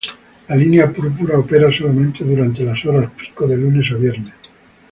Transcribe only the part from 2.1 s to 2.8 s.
durante